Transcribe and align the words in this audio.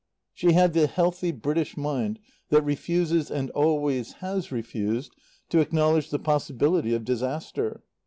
She 0.33 0.53
had 0.53 0.73
the 0.73 0.87
healthy 0.87 1.31
British 1.31 1.77
mind 1.77 2.17
that 2.49 2.63
refuses 2.63 3.29
and 3.29 3.51
always 3.51 4.13
has 4.13 4.51
refused 4.51 5.15
to 5.49 5.59
acknowledge 5.59 6.09
the 6.09 6.17
possibility 6.17 6.95
of 6.95 7.05
disaster. 7.05 7.83